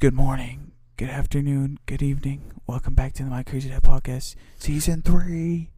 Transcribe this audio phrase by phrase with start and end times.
[0.00, 2.54] Good morning, good afternoon, good evening.
[2.66, 5.68] Welcome back to the My Crazy Dad Podcast, Season 3.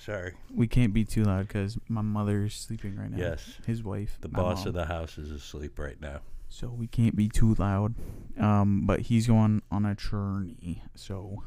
[0.00, 0.32] Sorry.
[0.50, 3.18] We can't be too loud because my mother's sleeping right now.
[3.18, 3.58] Yes.
[3.66, 4.16] His wife.
[4.22, 4.68] The boss mom.
[4.68, 6.20] of the house is asleep right now.
[6.48, 7.96] So we can't be too loud.
[8.40, 10.82] Um, but he's going on a journey.
[10.94, 11.42] So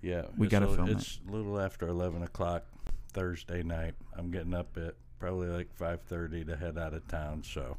[0.00, 0.22] Yeah.
[0.38, 0.92] We gotta a, film it.
[0.92, 2.64] It's a little after 11 o'clock
[3.12, 3.92] Thursday night.
[4.16, 7.42] I'm getting up at probably like 5.30 to head out of town.
[7.44, 7.76] So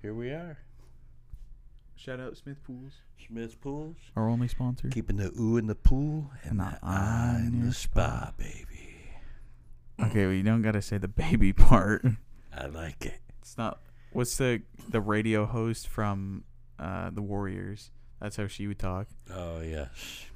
[0.00, 0.58] here we are.
[1.96, 2.92] shout out Smith Pools,
[3.26, 3.96] Smith Pools.
[4.16, 4.88] our only sponsor.
[4.88, 7.74] Keeping the ooh in the pool and, And the the eye eye in in the
[7.74, 8.32] spa, spa.
[8.36, 8.66] baby.
[10.00, 12.04] Okay, well you don't gotta say the baby part.
[12.56, 13.20] I like it.
[13.40, 13.80] It's not.
[14.12, 16.44] What's the the radio host from
[16.78, 17.90] uh, the Warriors?
[18.20, 19.08] That's how she would talk.
[19.32, 20.26] Oh, yes.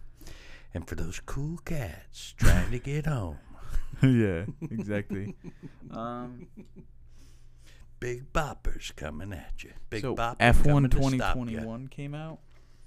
[0.74, 3.38] And for those cool cats trying to get home,
[4.02, 5.34] yeah, exactly.
[5.90, 6.46] um,
[8.00, 9.72] big boppers coming at you.
[9.90, 12.38] Big so bopper F1 coming to stop ya 2021 came out.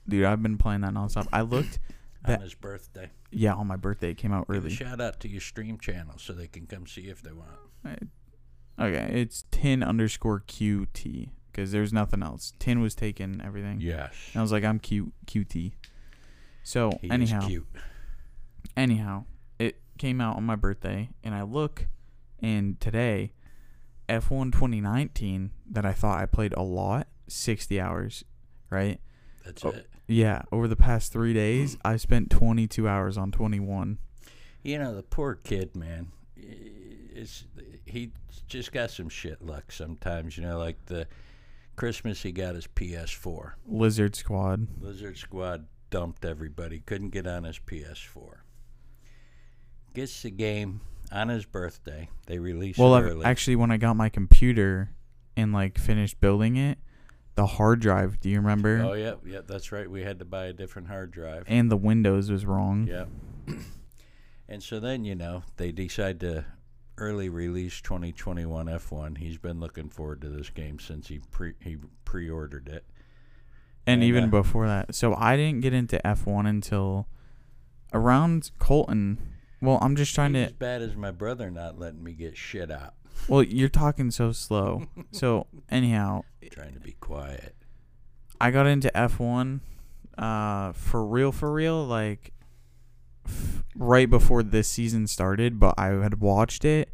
[0.08, 1.28] Dude, I've been playing that nonstop.
[1.34, 1.80] I looked.
[2.26, 3.10] on that- his birthday.
[3.32, 4.70] Yeah, on my birthday it came out Give a early.
[4.76, 8.10] shout out to your stream channel so they can come see if they want.
[8.80, 12.54] Okay, it's tin underscore QT because there's nothing else.
[12.60, 13.82] Tin was taken everything.
[13.82, 14.14] Yes.
[14.34, 15.74] And I was like, I'm Q QT.
[16.64, 17.68] So He anyhow, is cute.
[18.78, 19.26] anyhow,
[20.00, 21.86] came out on my birthday, and I look,
[22.42, 23.34] and today,
[24.08, 28.24] F1 2019 that I thought I played a lot, 60 hours,
[28.72, 29.00] right?
[29.46, 29.70] That's oh.
[29.70, 29.88] it.
[30.08, 34.00] Yeah, over the past three days, I spent 22 hours on 21.
[34.64, 36.12] You know the poor kid, man.
[36.36, 37.46] It's
[37.86, 38.12] he
[38.48, 40.36] just got some shit luck sometimes.
[40.36, 41.08] You know, like the
[41.76, 43.54] Christmas he got his PS4.
[43.68, 44.68] Lizard Squad.
[44.82, 46.80] Lizard Squad dumped everybody.
[46.80, 48.40] Couldn't get on his PS4.
[49.94, 52.10] Gets the game on his birthday.
[52.28, 53.26] They released Well, it early.
[53.26, 54.92] actually, when I got my computer
[55.36, 56.78] and like finished building it,
[57.36, 58.20] the hard drive.
[58.20, 58.82] Do you remember?
[58.84, 59.90] oh yeah, yeah, that's right.
[59.90, 61.44] We had to buy a different hard drive.
[61.48, 62.88] And the Windows was wrong.
[62.88, 63.06] Yeah.
[64.48, 66.46] and so then, you know, they decide to
[66.98, 69.18] early release 2021 F1.
[69.18, 72.84] He's been looking forward to this game since he pre he pre-ordered it.
[73.88, 74.94] and And, even uh, before that.
[74.94, 77.08] So I didn't get into F1 until
[77.94, 79.18] around Colton.
[79.62, 80.54] Well, I'm just trying Ain't to.
[80.54, 82.94] as bad as my brother not letting me get shit out.
[83.28, 84.86] Well, you're talking so slow.
[85.12, 86.22] so anyhow,
[86.52, 87.56] Trying to be quiet.
[88.42, 89.60] I got into F1
[90.18, 92.34] uh for real for real like
[93.26, 96.90] f- right before this season started, but I had watched it.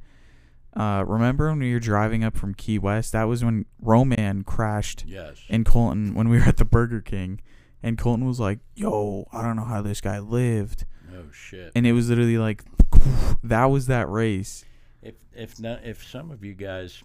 [0.76, 3.14] Uh remember when we were driving up from Key West?
[3.14, 5.42] That was when Romain crashed Yes.
[5.48, 7.40] in Colton when we were at the Burger King.
[7.84, 10.86] And Colton was like, "Yo, I don't know how this guy lived."
[11.18, 11.72] Oh shit.
[11.76, 12.64] And it was literally like
[13.44, 14.66] that was that race.
[15.02, 17.04] if if not, if some of you guys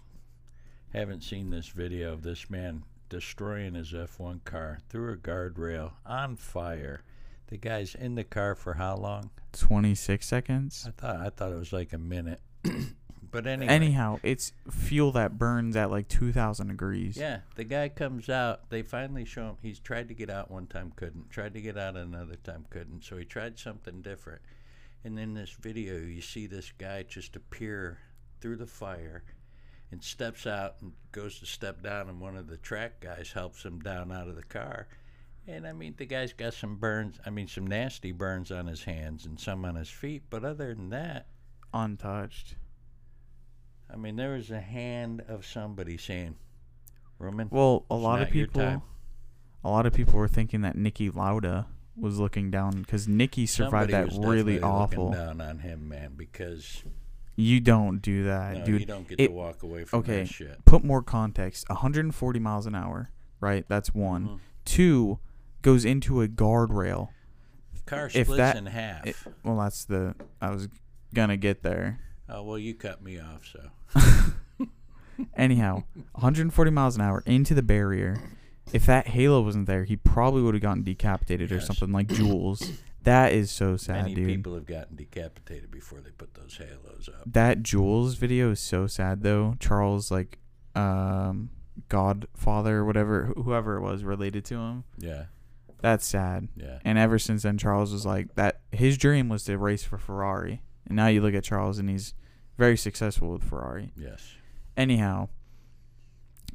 [0.93, 6.35] haven't seen this video of this man destroying his F1 car through a guardrail on
[6.35, 7.03] fire.
[7.47, 9.29] The guy's in the car for how long?
[9.51, 10.85] 26 seconds.
[10.87, 12.39] I thought I thought it was like a minute.
[13.31, 17.17] but anyway, Anyhow, it's fuel that burns at like 2000 degrees.
[17.17, 18.69] yeah, the guy comes out.
[18.69, 19.57] They finally show him.
[19.61, 21.29] He's tried to get out one time, couldn't.
[21.29, 23.03] Tried to get out another time, couldn't.
[23.03, 24.41] So he tried something different.
[25.03, 27.97] And in this video, you see this guy just appear
[28.39, 29.23] through the fire
[29.91, 33.63] and steps out and goes to step down, and one of the track guys helps
[33.63, 34.87] him down out of the car.
[35.47, 37.19] And I mean, the guy's got some burns.
[37.25, 40.23] I mean, some nasty burns on his hands and some on his feet.
[40.29, 41.25] But other than that,
[41.73, 42.55] Untouched.
[43.93, 46.35] I mean, there was a hand of somebody saying,
[47.19, 48.79] "Romain, Well, a lot of not your time.
[48.79, 48.87] people
[49.63, 53.91] a lot of people were thinking that Niki Lauda was looking down cuz Niki survived
[53.91, 55.11] Somebody that really awful.
[55.11, 56.83] Down on him, man, because
[57.35, 58.79] You don't do that, no, dude.
[58.81, 60.23] you don't get it- to walk away from okay.
[60.23, 60.65] that shit.
[60.65, 61.69] Put more context.
[61.69, 63.63] 140 miles an hour, right?
[63.67, 64.27] That's one.
[64.27, 64.39] Mhm.
[64.65, 65.19] Two
[65.61, 67.09] goes into a guardrail.
[67.85, 69.05] Car if splits that- in half.
[69.05, 70.69] It, well, that's the I was
[71.13, 71.99] gonna get there.
[72.31, 73.69] Oh well, you cut me off, so
[75.35, 75.83] Anyhow,
[76.13, 78.19] 140 miles an hour into the barrier.
[78.73, 82.71] If that halo wasn't there, he probably would have gotten decapitated or something like Jules.
[83.03, 84.27] That is so sad, many dude.
[84.27, 87.23] people have gotten decapitated before they put those halos up.
[87.25, 89.55] That Jules video is so sad though.
[89.59, 90.37] Charles like
[90.75, 91.49] um
[91.89, 94.83] Godfather or whatever whoever it was related to him.
[94.97, 95.25] Yeah,
[95.81, 96.47] That's sad.
[96.55, 96.79] yeah.
[96.85, 100.61] And ever since then Charles was like that his dream was to race for Ferrari.
[100.87, 102.13] And now you look at Charles and he's
[102.61, 103.91] very successful with Ferrari.
[103.97, 104.35] Yes.
[104.77, 105.29] Anyhow,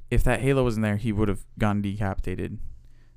[0.08, 2.60] if that halo wasn't there, he would have gotten decapitated.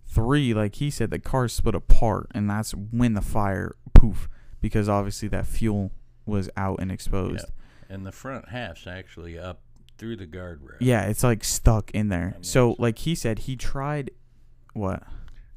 [0.08, 4.28] Three, like he said, the car split apart, and that's when the fire poof,
[4.60, 5.92] because obviously that fuel
[6.26, 7.46] was out and exposed.
[7.88, 9.62] And the front half's actually up
[10.00, 10.78] through the guardrail.
[10.80, 12.34] Yeah, it's like stuck in there.
[12.38, 14.10] That So, like he said, he tried.
[14.74, 15.04] What?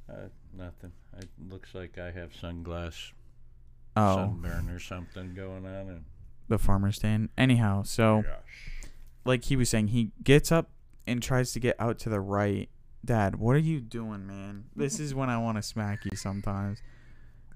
[0.06, 0.93] Uh, nothing.
[1.17, 3.12] It looks like I have sunglass
[3.96, 5.88] Oh, sunburn or something going on.
[5.88, 6.05] And
[6.48, 7.30] the farmer stand.
[7.36, 8.24] Anyhow, so
[9.24, 10.70] like he was saying, he gets up
[11.06, 12.68] and tries to get out to the right.
[13.04, 14.64] Dad, what are you doing, man?
[14.76, 16.78] This is when I want to smack you sometimes.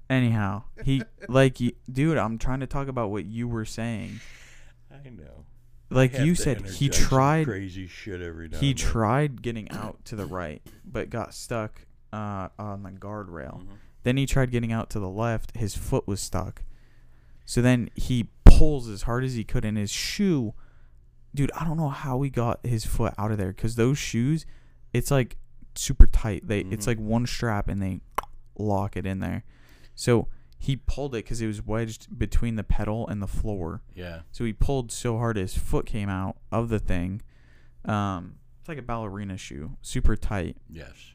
[0.09, 1.57] Anyhow, he like,
[1.91, 4.19] dude, I'm trying to talk about what you were saying.
[4.91, 5.45] I know.
[5.89, 7.45] Like I you said, he tried.
[7.45, 12.49] crazy shit every now He tried getting out to the right, but got stuck uh,
[12.59, 13.61] on the guardrail.
[13.61, 13.67] Mhm.
[14.03, 15.55] Then he tried getting out to the left.
[15.55, 16.63] His foot was stuck.
[17.45, 20.53] So then he pulls as hard as he could, and his shoe,
[21.33, 24.45] dude, I don't know how he got his foot out of there because those shoes,
[24.93, 25.37] it's like
[25.75, 26.47] super tight.
[26.47, 26.87] They it's Mhm.
[26.87, 28.01] like one strap and they
[28.57, 29.43] lock it in there.
[29.95, 30.27] So
[30.59, 33.83] he pulled it because it was wedged between the pedal and the floor.
[33.93, 34.21] Yeah.
[34.31, 37.21] So he pulled so hard his foot came out of the thing.
[37.85, 40.57] Um, it's like a ballerina shoe, super tight.
[40.67, 41.13] Yes.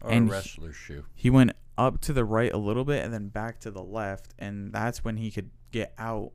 [0.00, 1.04] Or And a he- wrestler's shoe.
[1.14, 4.32] He went up to the right a little bit and then back to the left,
[4.38, 6.32] and that's when he could get out.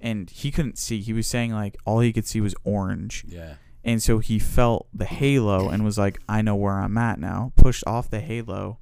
[0.00, 1.00] And he couldn't see.
[1.00, 3.54] He was saying like all he could see was orange, Yeah.
[3.84, 7.52] and so he felt the halo and was like, "I know where I'm at now."
[7.56, 8.78] Pushed off the halo,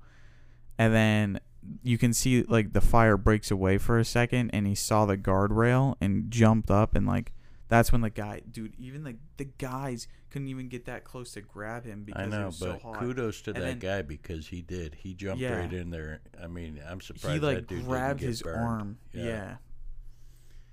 [0.78, 1.40] and then
[1.82, 5.16] you can see like the fire breaks away for a second, and he saw the
[5.18, 7.32] guardrail and jumped up and like.
[7.70, 11.42] That's when the guy, dude, even like the guys couldn't even get that close to
[11.42, 12.98] grab him because I it know, was so but hot.
[12.98, 14.94] kudos to And that then- guy because he did.
[14.94, 15.58] He jumped Yeah.
[15.58, 16.22] right in there.
[16.42, 18.64] I mean, I'm surprised he like that dude grabbed didn't get his burned.
[18.64, 18.98] arm.
[19.12, 19.24] Yeah.
[19.24, 19.56] Yeah.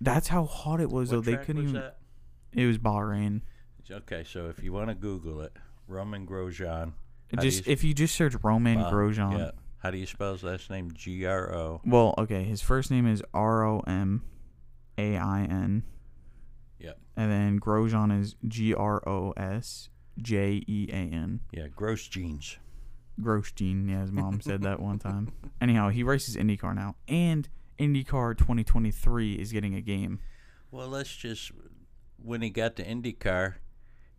[0.06, 1.22] That's how hot it was What though.
[1.22, 1.98] They track couldn't was even that?
[2.54, 3.42] it was Bahrain.
[3.92, 5.54] Okay, so if you want to Google it,
[5.88, 6.94] Romain Grosjean.
[7.34, 9.38] How do just you- if you just search Romain Bah- Grosjean.
[9.38, 9.52] Yeah.
[9.80, 10.92] How do you spell his last name?
[10.94, 11.82] G R O.
[11.86, 14.24] Well, okay, his first name is R O M
[14.98, 15.84] A I N.
[16.80, 17.00] Yep.
[17.16, 21.42] And then Grosjean is G R O S J E A N.
[21.52, 22.58] Yeah, gross jeans.
[23.22, 25.32] Grosjean, yeah, his mom said that one time.
[25.62, 27.48] Anyhow, he races IndyCar now, and
[27.80, 30.20] IndyCar 2023 is getting a game.
[30.72, 31.52] Well, let's just.
[32.22, 33.56] When he got to IndyCar,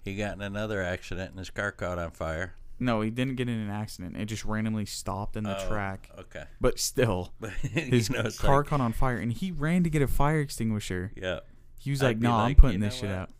[0.05, 2.55] he got in another accident and his car caught on fire.
[2.79, 4.17] No, he didn't get in an accident.
[4.17, 6.11] It just randomly stopped in the Oh, track.
[6.19, 6.45] Okay.
[6.61, 7.33] But still,
[7.73, 11.13] his know, car like, caught on fire, and he ran to get a fire extinguisher.
[11.17, 11.41] yeah.
[11.79, 13.19] He was I'd like, "No, I'm putting this shit what?
[13.19, 13.31] out."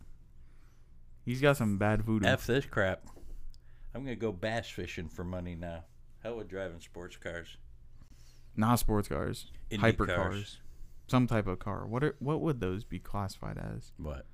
[1.25, 2.25] He's got some bad voodoo.
[2.27, 3.01] F this crap.
[3.93, 5.83] I'm gonna go bass fishing for money now.
[6.23, 7.57] Hell with driving sports cars.
[8.57, 10.57] Not sports cars, Indy hypercars, cars.
[11.07, 11.85] some type of car.
[11.85, 13.91] What are what would those be classified as?
[13.97, 14.25] What?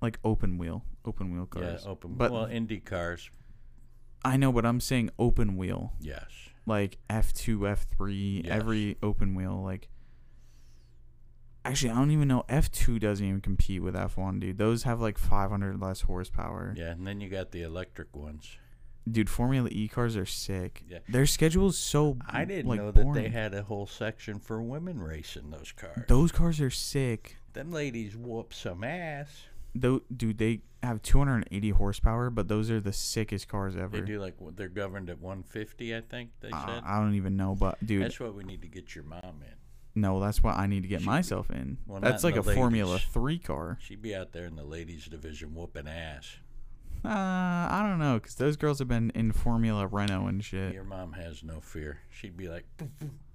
[0.00, 1.82] Like open wheel, open wheel cars.
[1.84, 2.14] Yeah, open.
[2.14, 3.30] But well, Indy cars.
[4.24, 6.24] I know, but I'm saying open wheel, Yes.
[6.64, 9.60] like F two, F three, every open wheel.
[9.62, 9.88] Like,
[11.64, 12.44] actually, I don't even know.
[12.48, 14.58] F two doesn't even compete with F one, dude.
[14.58, 16.74] Those have like 500 less horsepower.
[16.76, 18.56] Yeah, and then you got the electric ones.
[19.10, 20.84] Dude, Formula E cars are sick.
[20.88, 20.98] Yeah.
[21.08, 23.22] Their schedule's so I didn't like, know that boring.
[23.24, 26.04] they had a whole section for women racing those cars.
[26.08, 27.36] Those cars are sick.
[27.52, 29.46] Them ladies whoop some ass.
[29.74, 33.88] Though, dude, they have 280 horsepower, but those are the sickest cars ever.
[34.00, 36.82] They do like they're governed at 150, I think they Uh, said.
[36.84, 40.00] I don't even know, but dude, That's what we need to get your mom in.
[40.00, 41.78] no, that's what I need to get myself in.
[41.86, 42.98] well, that's like a the Formula.
[42.98, 43.78] Three car.
[43.80, 46.36] She'd be out there in the ladies division whooping ass.
[47.04, 50.72] Uh, I don't know, cause those girls have been in Formula Renault and shit.
[50.72, 51.98] Your mom has no fear.
[52.10, 52.64] She'd be like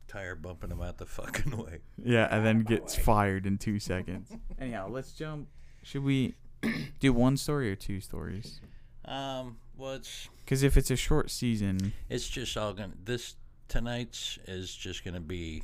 [0.07, 1.79] tire bumping them out the fucking way.
[2.01, 4.31] Yeah, and then gets fired in two seconds.
[4.59, 5.49] Anyhow, let's jump.
[5.83, 6.35] Should we
[6.99, 8.61] do one story or two stories?
[9.03, 13.35] Um, well, it's Because if it's a short season, it's just all gonna this
[13.67, 15.63] tonight's is just gonna be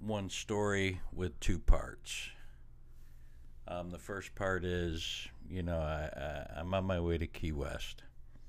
[0.00, 2.30] one story with two parts.
[3.66, 7.52] Um, the first part is, you know, I, I I'm on my way to Key
[7.52, 8.02] West.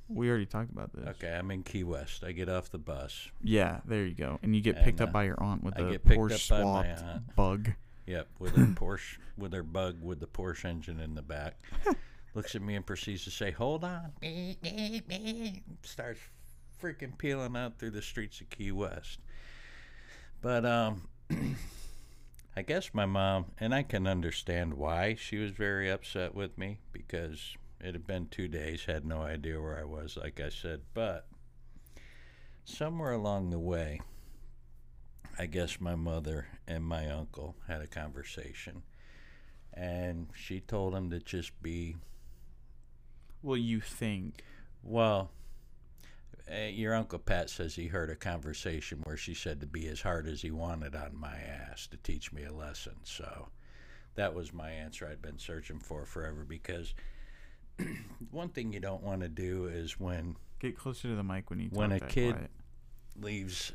[0.08, 1.08] we already talked about this.
[1.08, 2.24] Okay, I'm in Key West.
[2.24, 3.30] I get off the bus.
[3.44, 4.40] Yeah, there you go.
[4.44, 6.58] And you get And, picked up uh, by your aunt with I a Porsche up
[6.60, 7.36] by my swapped aunt.
[7.36, 7.70] bug.
[8.08, 11.56] Yep, with her Porsche, with her bug, with the Porsche engine in the back.
[12.36, 14.12] Looks at me and proceeds to say, "Hold on."
[15.84, 16.20] Starts
[16.82, 19.20] freaking peeling out through the streets of Key West.
[20.42, 21.08] But um,
[22.60, 26.80] I guess my mom, and I can understand why she was very upset with me
[26.92, 30.82] because it had been two days, had no idea where I was, like I said.
[30.94, 31.26] But
[32.66, 34.02] somewhere along the way,
[35.38, 38.84] I guess my mother and my uncle had a conversation,
[39.74, 41.96] and she told him to just be
[43.42, 44.44] Well, you think?
[44.84, 45.32] well.
[46.52, 50.02] Uh, your uncle Pat says he heard a conversation where she said to be as
[50.02, 52.96] hard as he wanted on my ass to teach me a lesson.
[53.04, 53.50] So
[54.16, 56.94] That was my answer I'd been searching for forever because
[58.32, 61.60] one thing you don't want to do is when Get closer to the mic when
[61.60, 62.52] you When a kid- quiet.
[63.16, 63.72] leaves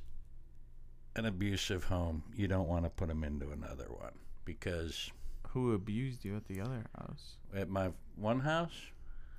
[1.17, 4.13] an abusive home, you don't want to put him into another one
[4.45, 5.11] because
[5.51, 7.37] Who abused you at the other house?
[7.55, 8.75] at my one house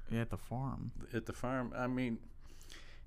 [0.10, 0.92] Yeah, at the farm.
[1.14, 2.18] at the farm, I mean,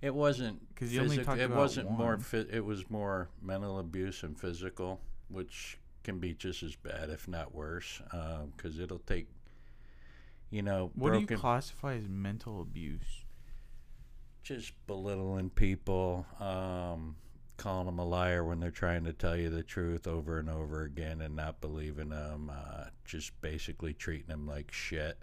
[0.00, 2.20] it wasn't 'Cause you only talked it about wasn't more one.
[2.20, 7.26] phy- it was more mental abuse and physical, which can be just as bad, if
[7.28, 8.00] not worse,
[8.56, 9.28] because it'll take,
[10.50, 13.24] you know, What do you classify as mental abuse?
[14.42, 17.16] just belittling people, um,
[17.58, 20.84] calling them a liar when they're trying to tell you the truth over and over
[20.84, 25.18] again and not believing them, uh, just basically treating them like shit.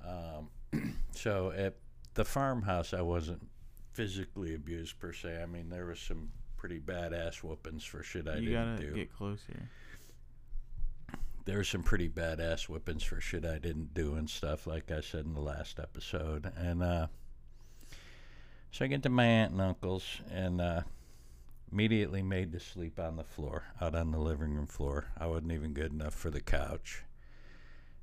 [0.00, 0.48] Um,
[1.10, 1.76] so at
[2.14, 3.48] the farmhouse, I wasn't
[3.92, 5.40] physically abused per se.
[5.42, 8.94] I mean, there was some pretty badass whoopings for shit I you didn't gotta do.
[8.94, 9.68] get closer.
[11.44, 15.00] there were some pretty badass whippings for shit I didn't do and stuff, like I
[15.00, 16.52] said in the last episode.
[16.56, 17.08] And uh,
[18.70, 20.82] so I get to my aunt and uncle's and uh,
[21.72, 25.06] immediately made to sleep on the floor, out on the living room floor.
[25.18, 27.02] I wasn't even good enough for the couch.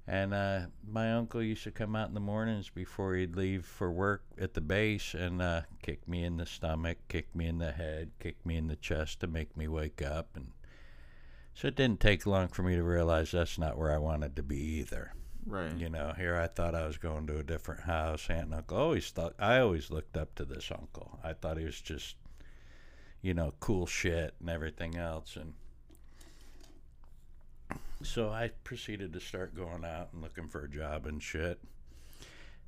[0.10, 0.62] And uh,
[0.92, 4.56] my uncle used to come out in the mornings before he'd leave for work at
[4.56, 8.44] the base and uh, kick me in the stomach, kick me in the head, kick
[8.44, 10.30] me in the chest to make me wake up.
[10.36, 10.48] And
[11.54, 14.42] so it didn't take long for me to realize that's not where I wanted to
[14.42, 15.14] be either.
[15.46, 15.78] Right.
[15.78, 18.32] You know, here I thought I was going to a different house.
[18.32, 21.20] Aunt and uncle always thought I always looked up to this uncle.
[21.24, 22.16] I thought he was just,
[23.22, 25.36] you know, cool shit and everything else.
[25.36, 25.54] And
[28.02, 31.60] so I proceeded to start going out and looking for a job and shit.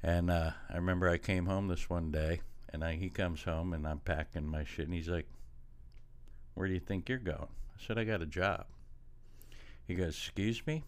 [0.04, 2.42] And uh, I remember I came home this one day,
[2.74, 5.28] and I, he comes home, and I'm packing my shit, and he's like,
[6.56, 8.66] "Where do you think you're going?" I said, "I got a job."
[9.88, 10.84] He goes, "Excuse me."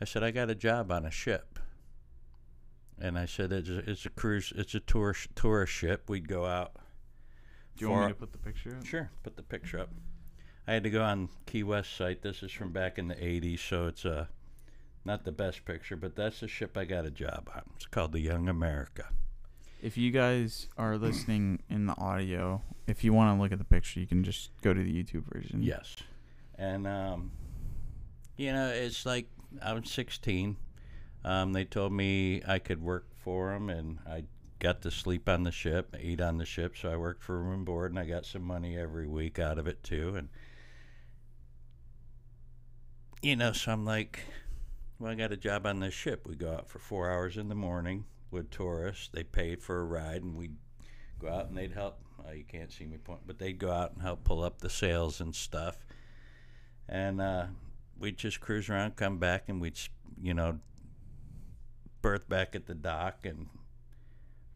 [0.00, 1.58] I said, I got a job on a ship.
[3.00, 6.08] And I said, it's a, it's a cruise, it's a tour tourist ship.
[6.08, 6.72] We'd go out.
[7.76, 8.84] Do you want me to put the picture up?
[8.84, 9.90] Sure, put the picture up.
[10.68, 12.20] I had to go on Key West site.
[12.20, 14.26] This is from back in the 80s, so it's uh,
[15.02, 17.62] not the best picture, but that's the ship I got a job on.
[17.76, 19.06] It's called the Young America.
[19.80, 23.64] If you guys are listening in the audio, if you want to look at the
[23.64, 25.62] picture, you can just go to the YouTube version.
[25.62, 25.96] Yes.
[26.56, 27.30] And, um,
[28.36, 29.26] you know, it's like
[29.62, 30.54] I was 16.
[31.24, 34.24] Um, they told me I could work for them, and I
[34.58, 36.76] got to sleep on the ship, eat on the ship.
[36.76, 39.58] So I worked for room and board, and I got some money every week out
[39.58, 40.14] of it, too.
[40.14, 40.28] And,
[43.22, 44.20] you know, so I'm like,
[44.98, 46.26] well, I got a job on this ship.
[46.26, 49.08] We go out for four hours in the morning with tourists.
[49.12, 50.56] They paid for a ride, and we'd
[51.18, 51.98] go out and they'd help.
[52.26, 54.70] Uh, you can't see me point, but they'd go out and help pull up the
[54.70, 55.84] sails and stuff.
[56.88, 57.46] And uh,
[57.98, 59.78] we'd just cruise around, come back, and we'd,
[60.20, 60.58] you know,
[62.02, 63.24] berth back at the dock.
[63.24, 63.46] And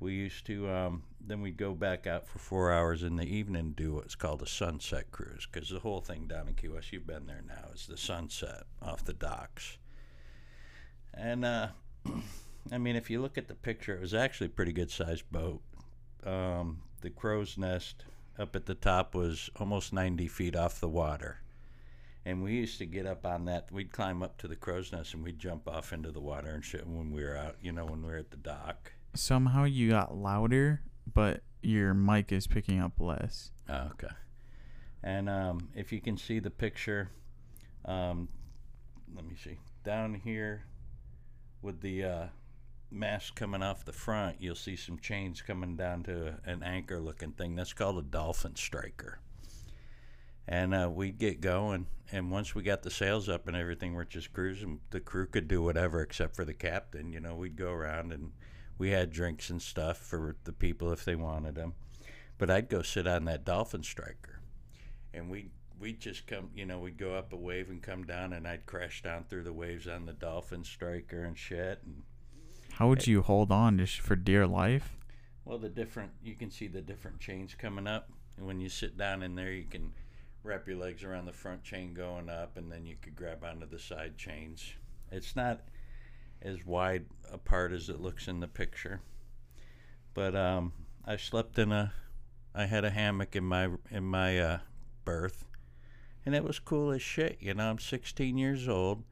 [0.00, 3.61] we used to, um, then we'd go back out for four hours in the evening
[3.61, 5.47] and do what's called a sunset cruise.
[5.50, 8.64] Because the whole thing down in Key West, you've been there now, is the sunset
[8.81, 9.79] off the docks.
[11.14, 11.69] And, uh,
[12.73, 15.31] I mean, if you look at the picture, it was actually a pretty good sized
[15.31, 15.62] boat.
[16.25, 18.05] Um, the crow's nest
[18.38, 21.38] up at the top was almost 90 feet off the water.
[22.25, 23.71] And we used to get up on that.
[23.73, 26.64] We'd climb up to the crow's nest and we'd jump off into the water and
[26.64, 28.93] shit when we were out, you know, when we were at the dock.
[29.14, 33.50] Somehow you got louder, but your mic is picking up less.
[33.68, 34.14] Oh, okay.
[35.02, 37.11] And um, if you can see the picture,
[37.85, 38.28] um,
[39.14, 39.59] let me see.
[39.85, 40.64] Down here
[41.61, 42.26] with the uh,
[42.90, 47.32] mast coming off the front, you'll see some chains coming down to an anchor looking
[47.32, 47.56] thing.
[47.56, 49.18] That's called a dolphin striker.
[50.47, 51.87] And uh, we'd get going.
[52.11, 54.80] And once we got the sails up and everything, we're just cruising.
[54.90, 57.12] The crew could do whatever except for the captain.
[57.12, 58.32] You know, we'd go around and
[58.83, 61.73] we had drinks and stuff for the people if they wanted them.
[62.37, 64.41] But I'd go sit on that dolphin striker,
[65.15, 68.33] and we we'd just come, you know, we'd go up a wave and come down,
[68.33, 71.81] and I'd crash down through the waves on the dolphin striker and shit.
[71.85, 72.03] And
[72.73, 74.97] How would you hold on just for dear life?
[75.45, 78.99] well, the different you can see the different chains coming up, and when you sit
[78.99, 79.93] down in there, you can
[80.43, 83.65] wrap your legs around the front chain going up, and then you could grab onto
[83.69, 84.73] the side chains.
[85.12, 85.61] It's not
[86.45, 89.01] as wide apart as it looks in the picture,
[90.15, 90.73] but um,
[91.07, 91.93] I slept in a,
[92.55, 94.59] I had a hammock in my in my uh,
[95.05, 95.45] berth,
[96.27, 97.39] and it was cool as shit.
[97.41, 99.03] You know, I'm 16 years old,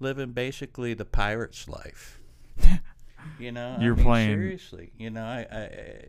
[0.00, 2.20] living basically the pirate's life.
[3.38, 4.92] you know, You're mean, playing- seriously.
[4.98, 6.04] You know, I, I, I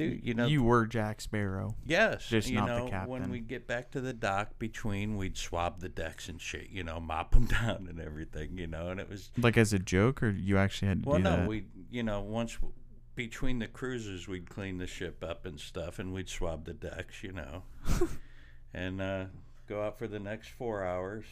[0.00, 1.76] dude, you know, you were Jack Sparrow.
[1.84, 3.30] Yes, Just not the know, when captain.
[3.30, 7.00] we get back to the dock, between we'd swab the decks and shit, you know,
[7.00, 10.30] mop them down and everything, you know, and it was Like as a joke, or
[10.30, 11.48] you actually had to well, do no, that?
[11.48, 12.58] we, you know, once
[13.14, 17.22] between the cruises, we'd clean the ship up and stuff, and we'd swab the decks,
[17.22, 17.64] you know,
[18.74, 19.24] and uh,
[19.68, 21.24] go out for the next four hours.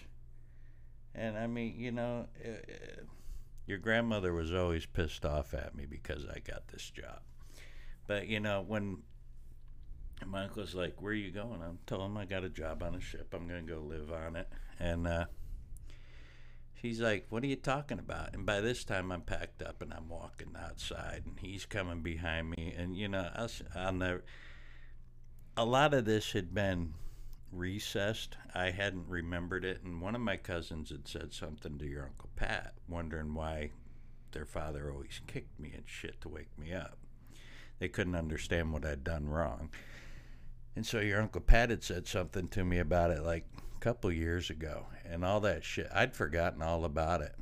[1.15, 3.03] And I mean, you know, uh, uh,
[3.67, 7.21] your grandmother was always pissed off at me because I got this job.
[8.09, 9.05] But you know, when
[10.27, 12.97] my uncle's like, "Where are you going?" I'm telling him I got a job on
[12.97, 13.33] a ship.
[13.33, 14.49] I'm gonna go live on it,
[14.81, 15.27] and uh,
[16.81, 19.93] She's like, "What are you talking about?" And by this time, I'm packed up and
[19.93, 22.73] I'm walking outside, and he's coming behind me.
[22.77, 24.23] And you know, the
[25.57, 26.95] a lot of this had been
[27.51, 28.37] recessed.
[28.55, 32.31] I hadn't remembered it, and one of my cousins had said something to your uncle
[32.37, 33.73] Pat, wondering why
[34.31, 36.99] their father always kicked me and shit to wake me up.
[37.79, 39.71] They couldn't understand what I'd done wrong.
[40.77, 44.13] And so your uncle Pat had said something to me about it like a couple
[44.13, 45.89] years ago, and all that shit.
[45.93, 47.35] I'd forgotten all about it.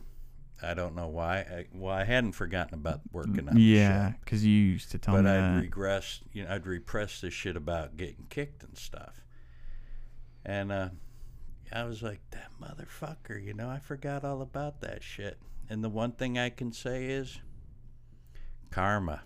[0.63, 1.39] I don't know why.
[1.41, 5.25] I, well, I hadn't forgotten about working on yeah, because you used to tell but
[5.25, 5.61] me I'd that.
[5.61, 6.21] regress.
[6.33, 9.23] You know, I'd repress this shit about getting kicked and stuff.
[10.45, 10.89] And uh,
[11.73, 13.43] I was like, that motherfucker.
[13.43, 15.39] You know, I forgot all about that shit.
[15.69, 17.39] And the one thing I can say is
[18.71, 19.23] karma.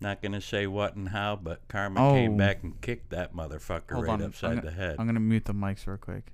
[0.00, 2.12] Not gonna say what and how, but karma Oh.
[2.14, 4.96] came back and kicked that motherfucker Hold right on, upside gonna- the head.
[4.98, 6.32] I'm gonna mute the mics real quick.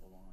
[0.00, 0.32] Hold on.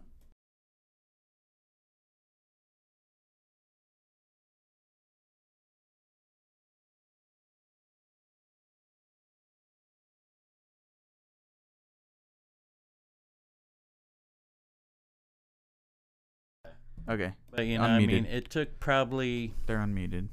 [17.10, 18.32] Okay, But you know, I mean, Unmuted.
[18.34, 20.30] it took probably they're unmuted.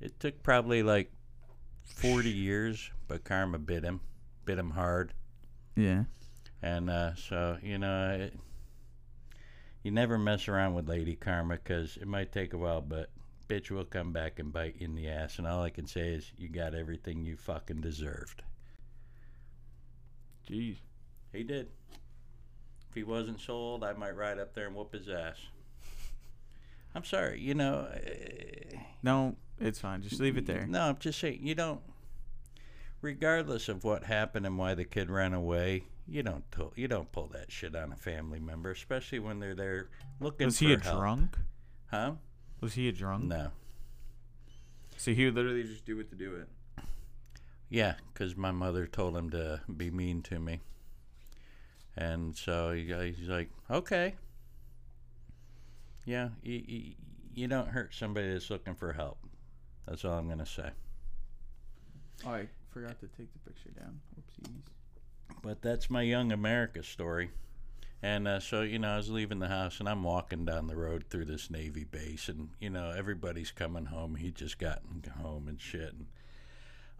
[0.00, 1.10] it took probably like
[1.94, 4.00] forty years, but karma bit him,
[4.44, 5.12] bit him hard,
[5.76, 6.04] Yeah.
[6.62, 8.38] and uh, so you know, it,
[9.82, 13.10] you never mess around with Lady Karma because it might take a while, but
[13.48, 15.38] bitch will come back and bite you in the ass.
[15.38, 18.42] And all I can say is, you got everything you fucking deserved.
[20.48, 20.76] Jeez.
[21.32, 21.68] He did.
[22.88, 25.36] If he wasn't sold, I might ride up there and whoop his ass.
[26.94, 27.86] I'm sorry, you know.
[27.94, 30.02] eh, No, it's fine.
[30.02, 30.66] Just leave it there.
[30.66, 31.80] No, I'm just saying you don't.
[33.00, 36.44] Regardless of what happened and why the kid ran away, you don't
[36.74, 39.88] you don't pull that shit on a family member, especially when they're there
[40.20, 40.98] looking Was he a help.
[40.98, 41.38] drunk?
[41.90, 42.12] Huh?
[42.60, 43.24] Was he a drunk?
[43.24, 43.50] No.
[44.96, 46.48] So he would literally just do it to do it.
[47.68, 50.60] Yeah, because my mother told him to be mean to me,
[51.94, 54.14] and so he, uh, he's like, okay.
[56.06, 56.94] Yeah, you, you,
[57.34, 59.18] you don't hurt somebody that's looking for help.
[59.88, 60.70] That's all I'm gonna say.
[62.26, 64.00] Oh, I forgot to take the picture down.
[64.18, 64.50] Oopsies.
[65.42, 67.30] But that's my young America story.
[68.02, 70.76] And uh, so, you know, I was leaving the house and I'm walking down the
[70.76, 74.14] road through this Navy base, and, you know, everybody's coming home.
[74.14, 75.94] He just gotten home and shit.
[75.94, 76.06] And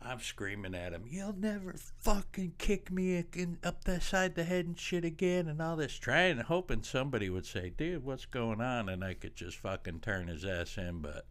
[0.02, 3.24] I'm screaming at him, You'll never fucking kick me
[3.62, 5.96] up the side the head and shit again, and all this.
[5.96, 8.88] Trying, hoping somebody would say, Dude, what's going on?
[8.88, 11.26] And I could just fucking turn his ass in, but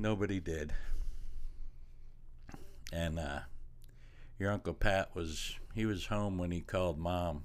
[0.00, 0.72] nobody did.
[2.92, 3.40] And, uh,
[4.40, 7.44] your uncle Pat was he was home when he called mom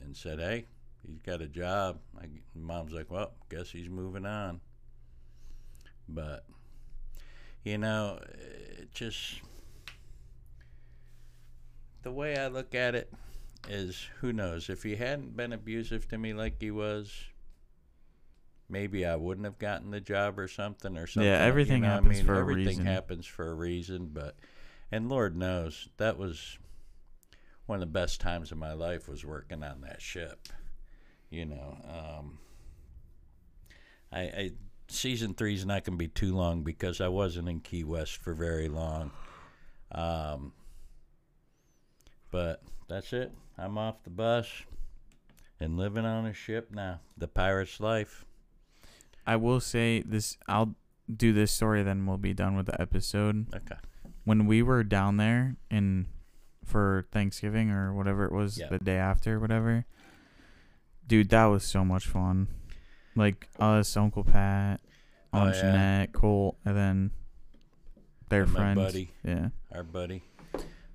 [0.00, 0.66] and said, "Hey,
[1.04, 4.60] he's got a job." I, mom's like, "Well, guess he's moving on."
[6.08, 6.46] But
[7.64, 9.42] you know, it just
[12.02, 13.12] the way I look at it
[13.68, 14.70] is, who knows?
[14.70, 17.12] If he hadn't been abusive to me like he was,
[18.68, 21.30] maybe I wouldn't have gotten the job or something or something.
[21.30, 21.92] Yeah, everything you know?
[21.92, 22.60] I happens mean, for a reason.
[22.62, 24.36] everything happens for a reason, but
[24.90, 26.58] and Lord knows that was
[27.66, 30.48] one of the best times of my life was working on that ship.
[31.30, 32.38] You know, um,
[34.10, 34.50] I, I
[34.88, 38.32] season three's not going to be too long because I wasn't in Key West for
[38.32, 39.10] very long.
[39.92, 40.52] Um,
[42.30, 43.32] but that's it.
[43.58, 44.48] I'm off the bus
[45.60, 47.00] and living on a ship now.
[47.16, 48.24] The pirate's life.
[49.28, 50.36] I will say this.
[50.48, 50.74] I'll
[51.14, 53.46] do this story, then we'll be done with the episode.
[53.54, 53.76] Okay.
[54.24, 56.06] When we were down there in
[56.64, 58.68] for Thanksgiving or whatever it was, Yeah.
[58.68, 59.84] the day after, whatever.
[61.06, 62.48] Dude, that was so much fun.
[63.14, 64.80] Like us, Uncle Pat,
[65.32, 65.60] Oh, Aunt yeah.
[65.62, 67.10] Jeanette, Colt, and then
[68.28, 68.76] their And my friends.
[68.78, 69.10] buddy.
[69.24, 69.48] Yeah.
[69.72, 70.22] our buddy.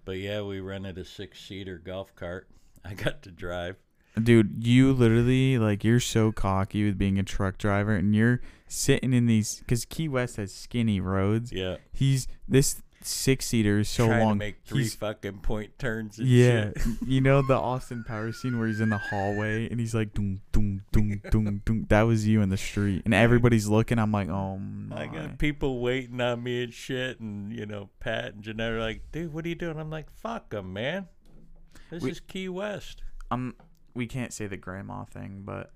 [0.05, 2.47] But yeah, we rented a six seater golf cart.
[2.85, 3.77] I got to drive.
[4.21, 9.11] Dude, you literally like you're so cocky with being a truck driver, and you're sitting
[9.13, 11.51] in these because Key West has skinny roads.
[11.51, 11.77] Yeah.
[11.91, 14.29] He's this six seater is so Trying long.
[14.35, 16.19] to make three He's- fucking point turns.
[16.19, 16.83] And yeah, shit.
[17.07, 20.41] you know the Austin Power scene where he's in the hallway and he's like doom
[20.51, 21.85] doom doom doom doom.
[21.89, 23.97] That was you in the street, and everybody's looking.
[23.97, 25.01] I'm like, oh my.
[25.01, 28.79] I got people waiting on me and shit, and you know, Pat and Jeanette are
[28.79, 31.07] like, "Dude, what are you doing?" I'm like, "Fuck them, man.
[31.89, 33.55] This We- is Key West." Um,
[33.93, 35.71] we can't say the grandma thing, but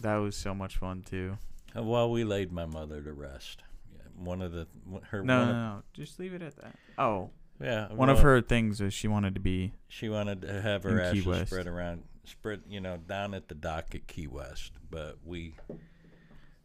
[0.00, 1.38] that was so much fun too.
[1.76, 3.62] Uh, Well, we laid my mother to rest.
[4.16, 4.66] One of the
[5.10, 6.76] her No, no, no, just leave it at that.
[6.98, 9.72] Oh, yeah one of her things was she wanted to be.
[9.88, 11.46] she wanted to have her ashes West.
[11.48, 14.72] spread around, spread you know down at the dock at Key West.
[14.90, 15.74] But we, I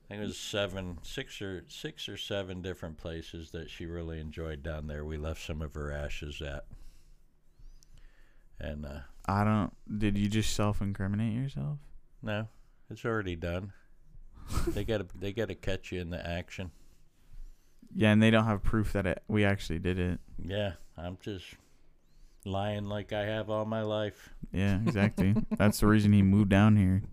[0.08, 4.64] think it was seven, six or six or seven different places that she really enjoyed
[4.64, 5.04] down there.
[5.04, 6.66] We left some of her ashes at,
[8.60, 9.72] and uh, I don't.
[10.00, 11.78] Did you just self-incriminate yourself?
[12.22, 12.48] No,
[12.90, 13.74] it's already done.
[14.68, 16.72] they gotta they gotta catch you in the action.
[17.94, 20.20] Yeah, and they don't have proof that it, we actually did it.
[20.44, 21.46] Yeah, I'm just
[22.46, 24.34] lying like I have all my life.
[24.52, 25.36] Yeah, exactly.
[25.52, 27.04] That's the reason he moved down here.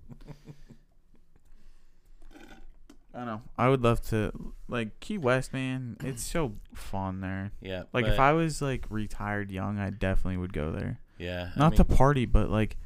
[3.14, 3.42] I don't know.
[3.56, 4.32] I would love to
[4.68, 5.96] like Key West, man.
[6.04, 7.50] It's so fun there.
[7.60, 11.00] Yeah, Like if I was like retired young, I definitely would go there.
[11.18, 12.76] Yeah, I Not mean, to party, but like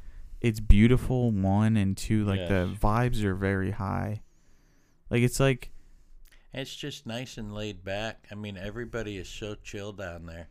[0.41, 2.79] it's beautiful one and two like the Yes.
[2.79, 4.21] vibes are very high.
[5.09, 5.71] Like it's like
[6.53, 8.27] it's just nice and laid back.
[8.31, 10.49] I mean, everybody is so chill down there.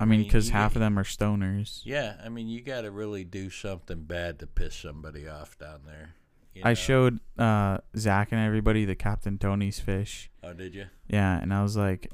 [0.00, 1.80] I mean mean, cuz you half get- of them are stoners.
[1.84, 5.80] Yeah, I mean, you got to really do something bad to piss somebody off down
[5.86, 6.14] there.
[6.54, 6.74] you I know?
[6.74, 10.30] showed uh Zach and everybody the Captain Tony's fish.
[10.42, 10.86] Oh, did you?
[11.08, 12.10] Yeah, and I was like,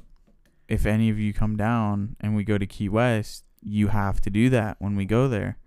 [0.67, 4.29] if any of you come down and we go to Key West, you have to
[4.29, 5.57] do that when we go there.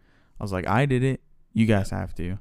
[0.41, 1.21] I was like, I did it.
[1.53, 2.39] You guys have to.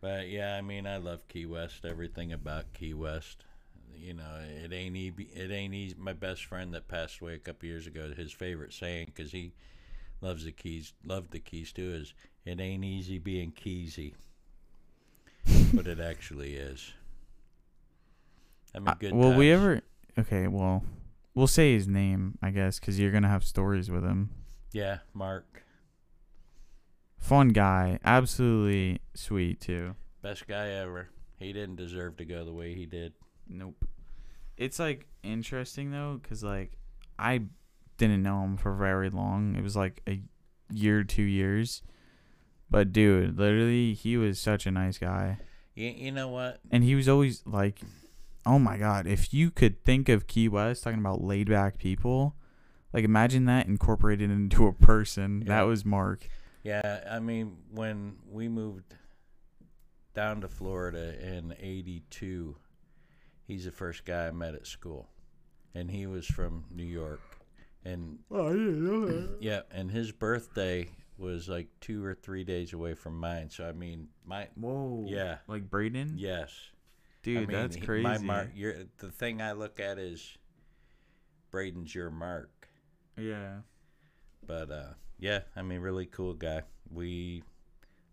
[0.00, 1.84] But yeah, I mean, I love Key West.
[1.84, 3.44] Everything about Key West.
[3.96, 5.28] You know, it ain't easy.
[5.34, 5.94] It ain't easy.
[5.98, 9.52] My best friend that passed away a couple years ago, his favorite saying, because he
[10.20, 14.14] loves the Keys, loved the Keys too, is "It ain't easy being Keysy,"
[15.72, 16.92] but it actually is.
[18.74, 19.12] I mean, Uh, good.
[19.12, 19.80] will we ever?
[20.18, 20.82] Okay, well,
[21.34, 24.30] we'll say his name, I guess, because you're gonna have stories with him.
[24.74, 25.62] Yeah, Mark,
[27.16, 29.94] Fun guy, absolutely sweet too.
[30.20, 31.08] best guy ever.
[31.38, 33.12] He didn't deserve to go the way he did.
[33.48, 33.84] Nope.
[34.56, 36.72] It's like interesting though, cause like
[37.18, 37.42] I
[37.98, 39.54] didn't know him for very long.
[39.56, 40.20] It was like a
[40.70, 41.82] year, two years.
[42.68, 45.38] But dude, literally, he was such a nice guy.
[45.74, 46.60] You, you know what?
[46.70, 47.80] and he was always like,
[48.44, 52.34] "Oh my god, if you could think of Key West talking about laid back people,
[52.94, 55.48] like imagine that incorporated into a person." Yeah.
[55.48, 56.26] That was Mark.
[56.62, 58.94] Yeah, I mean, when we moved
[60.14, 62.56] down to Florida in 82,
[63.46, 65.10] he's the first guy I met at school.
[65.74, 67.20] And he was from New York.
[67.84, 69.38] And Oh, I didn't know that.
[69.42, 73.50] yeah, and his birthday was like 2 or 3 days away from mine.
[73.50, 75.04] So I mean, my Whoa.
[75.06, 75.38] Yeah.
[75.48, 76.14] Like Braden.
[76.16, 76.70] yes.
[77.22, 78.04] Dude, I mean, that's he- crazy.
[78.04, 80.38] My mark, you're, the thing I look at is
[81.50, 82.68] Braden's your mark.
[83.16, 83.56] Yeah.
[84.46, 86.62] But uh, yeah, I mean, really cool guy.
[86.92, 87.42] We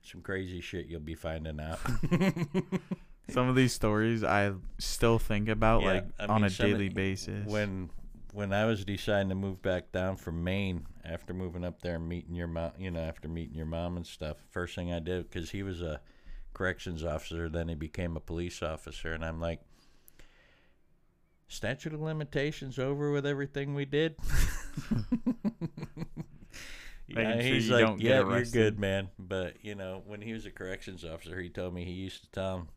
[0.01, 1.79] some crazy shit you'll be finding out.
[3.29, 6.71] Some of these stories I still think about Yeah, like I on a some of-
[6.71, 7.47] daily basis.
[7.47, 7.89] when
[8.33, 12.07] when I was deciding to move back down from Maine after moving up there and
[12.09, 15.29] meeting your mom, you know, after meeting your mom and stuff, first thing I did
[15.29, 15.99] because he was a
[16.53, 19.59] corrections officer, then he became a police officer, and I'm like,
[21.51, 24.15] statute of limitations over with everything we did.
[27.15, 29.09] Yeah, sure he's like, yeah, you're good, man.
[29.19, 32.31] But you know, when he was a corrections officer, he told me he used to
[32.31, 32.67] tell him,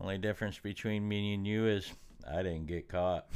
[0.00, 1.92] only difference between me and you is
[2.28, 3.26] I didn't get caught.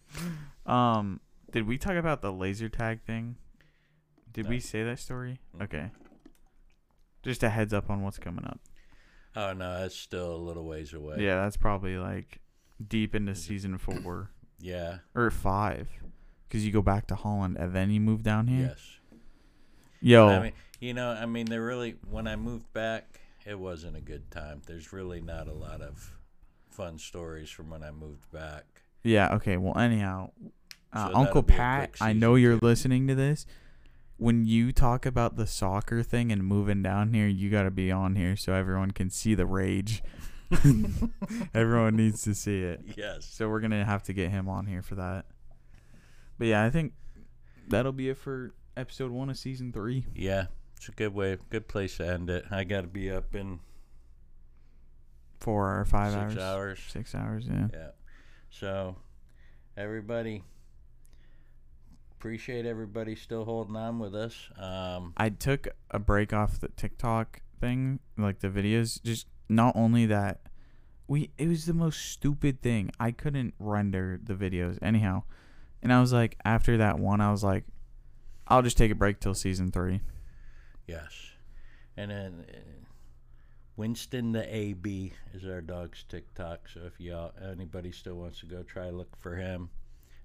[0.66, 1.20] um,
[1.50, 3.36] did we talk about the laser tag thing?
[4.32, 4.50] Did No.
[4.50, 5.40] we say that story?
[5.62, 5.90] Okay.
[7.22, 8.60] Just a heads up on what's coming up.
[9.34, 11.16] Oh no, that's still a little ways away.
[11.20, 12.40] Yeah, that's probably like
[12.86, 14.98] deep into season four Yeah.
[15.14, 15.88] or five,
[16.48, 18.68] because you go back to Holland and then you move down here.
[18.76, 18.94] Yes.
[20.00, 23.96] Yo, I mean, you know, I mean, they're really when I moved back, it wasn't
[23.96, 24.62] a good time.
[24.66, 26.16] There's really not a lot of
[26.70, 28.64] fun stories from when I moved back.
[29.02, 29.34] yeah.
[29.34, 29.56] Okay.
[29.56, 30.30] Well, anyhow,
[30.92, 32.66] uh, So Uncle that'll be a Pat, I know you're two.
[32.66, 33.44] listening to this.
[34.18, 37.90] When you talk about the soccer thing and moving down here, you got to be
[37.92, 40.02] on here so everyone can see the rage.
[41.54, 42.80] everyone needs to see it.
[42.96, 43.26] Yes.
[43.26, 45.26] So we're gonna have to get him on here for that.
[46.38, 46.92] But yeah, I think
[47.68, 50.06] that'll be it for episode one of season three.
[50.14, 50.46] Yeah.
[50.76, 52.44] It's a good way, good place to end it.
[52.52, 53.58] I got to be up in
[55.40, 56.38] Four or five six hours.
[56.38, 56.78] hours.
[56.88, 57.46] Six hours.
[57.48, 57.68] Yeah.
[57.72, 57.88] Yeah.
[58.50, 58.96] So,
[59.76, 60.42] everybody,
[62.12, 64.48] appreciate everybody still holding on with us.
[64.58, 69.02] Um, I took a break off the TikTok thing, like the videos.
[69.02, 70.40] Just not only that,
[71.06, 72.90] we it was the most stupid thing.
[73.00, 75.22] I couldn't render the videos anyhow,
[75.82, 77.64] and I was like, after that one, I was like,
[78.46, 80.00] I'll just take a break till season three.
[80.86, 81.12] yes.
[81.96, 82.56] And then uh,
[83.76, 86.68] Winston the AB is our dog's TikTok.
[86.72, 89.70] So if y'all anybody still wants to go try look for him,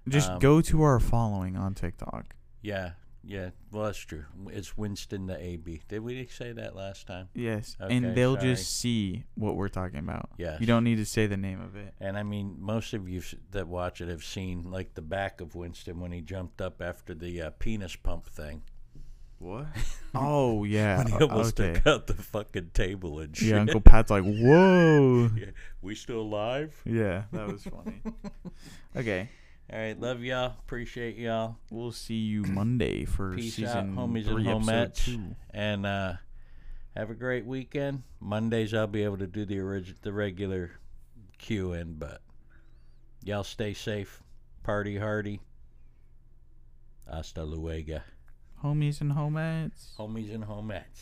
[0.08, 2.34] Just Um, go to our following on TikTok.
[2.62, 2.92] yeah,
[3.26, 3.50] yeah.
[3.70, 4.24] Well, that's true.
[4.48, 5.82] It's Winston the AB.
[5.88, 7.28] Did we say that last time?
[7.34, 8.54] Yes, Okay, and they'll sorry.
[8.54, 10.30] just see what we're talking about.
[10.36, 10.60] Yes.
[10.60, 11.94] You don't need to say the name of it.
[12.00, 15.54] And I mean, most of you that watch it have seen like the back of
[15.54, 18.62] Winston when he jumped up after the uh, penis pump thing.
[19.38, 19.66] What?
[20.14, 20.98] oh yeah.
[20.98, 21.74] when he almost okay.
[21.74, 23.48] took out the fucking table and shit.
[23.48, 25.30] Yeah, Uncle Pat's like, whoa.
[25.36, 25.46] Yeah,
[25.82, 26.74] we still alive?
[26.84, 28.00] Yeah, that was funny.
[28.96, 29.28] okay,
[29.72, 30.54] All right, love y'all.
[30.66, 31.56] Appreciate y'all.
[31.70, 35.04] we'll see you Monday for Peace out, season homies and three, episode homettes.
[35.04, 35.36] two.
[35.50, 36.12] And uh,
[36.94, 38.02] have a great weekend.
[38.20, 40.72] Mondays I'll be able to do the orig- the regular
[41.38, 42.20] Q in, but
[43.22, 44.22] y'all stay safe.
[44.62, 45.40] Party hardy.
[47.10, 48.00] Hasta luego.
[48.62, 49.94] Homies and homettes.
[49.98, 51.00] Homies and homettes.